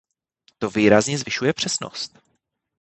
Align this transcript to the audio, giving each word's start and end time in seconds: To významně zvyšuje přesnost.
To 0.57 0.69
významně 0.69 1.17
zvyšuje 1.17 1.53
přesnost. 1.53 2.19